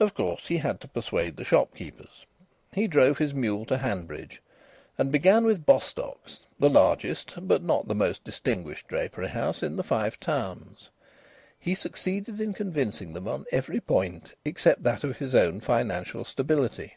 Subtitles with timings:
[0.00, 2.24] Of course, he had to persuade the shopkeepers.
[2.72, 4.40] He drove his mule to Hanbridge
[4.96, 9.84] and began with Bostocks, the largest but not the most distinguished drapery house in the
[9.84, 10.88] Five Towns.
[11.58, 16.96] He succeeded in convincing them on every point except that of his own financial stability.